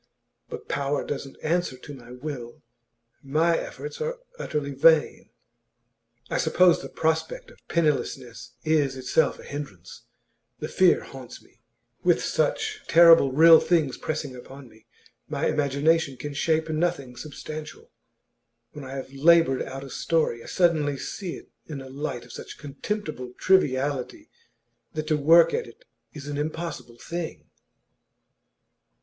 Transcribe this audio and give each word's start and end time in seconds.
But 0.49 0.67
power 0.67 1.05
doesn't 1.05 1.37
answer 1.43 1.77
to 1.77 1.93
the 1.93 2.15
will. 2.15 2.63
My 3.21 3.55
efforts 3.55 4.01
are 4.01 4.17
utterly 4.39 4.71
vain; 4.73 5.29
I 6.27 6.39
suppose 6.39 6.81
the 6.81 6.89
prospect 6.89 7.51
of 7.51 7.59
pennilessness 7.67 8.53
is 8.63 8.95
itself 8.97 9.37
a 9.37 9.43
hindrance; 9.43 10.05
the 10.57 10.67
fear 10.67 11.03
haunts 11.03 11.39
me. 11.43 11.61
With 12.03 12.19
such 12.23 12.81
terrible 12.87 13.31
real 13.31 13.59
things 13.59 13.95
pressing 13.95 14.35
upon 14.35 14.67
me, 14.69 14.87
my 15.29 15.45
imagination 15.45 16.17
can 16.17 16.33
shape 16.33 16.67
nothing 16.67 17.15
substantial. 17.15 17.91
When 18.71 18.83
I 18.83 18.95
have 18.95 19.13
laboured 19.13 19.61
out 19.61 19.83
a 19.83 19.91
story, 19.91 20.41
I 20.41 20.47
suddenly 20.47 20.97
see 20.97 21.35
it 21.35 21.51
in 21.67 21.79
a 21.79 21.89
light 21.89 22.25
of 22.25 22.33
such 22.33 22.57
contemptible 22.57 23.33
triviality 23.37 24.31
that 24.95 25.05
to 25.09 25.15
work 25.17 25.53
at 25.53 25.67
it 25.67 25.85
is 26.11 26.27
an 26.27 26.39
impossible 26.39 26.97
thing. 26.97 27.51